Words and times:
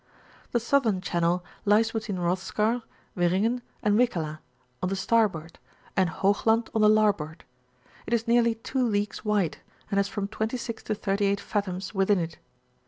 The 0.51 0.59
southern 0.59 0.99
channel 0.99 1.45
lies 1.63 1.91
between 1.91 2.17
Rothskar, 2.17 2.81
Wiringen, 3.15 3.61
and 3.83 3.99
Wikala, 3.99 4.39
on 4.81 4.89
the 4.89 4.95
starboard, 4.95 5.59
and 5.95 6.09
Hoogland 6.09 6.69
on 6.73 6.81
the 6.81 6.89
larboard; 6.89 7.43
it 8.07 8.13
is 8.15 8.27
nearly 8.27 8.55
2 8.55 8.83
leagues 8.83 9.23
wide, 9.23 9.59
and 9.91 9.97
has 9.99 10.07
from 10.07 10.27
26 10.27 10.81
to 10.81 10.95
38 10.95 11.39
fathoms 11.39 11.91
wi£in 11.91 12.17
it. 12.17 12.39